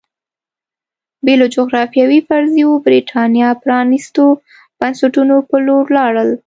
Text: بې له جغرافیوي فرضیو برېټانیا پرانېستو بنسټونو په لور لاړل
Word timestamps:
بې 1.25 1.33
له 1.41 1.47
جغرافیوي 1.55 2.19
فرضیو 2.27 2.71
برېټانیا 2.85 3.49
پرانېستو 3.63 4.25
بنسټونو 4.79 5.35
په 5.49 5.57
لور 5.65 5.85
لاړل 5.97 6.29